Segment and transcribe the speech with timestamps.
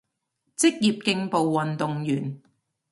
[0.59, 2.41] 職業競步運動員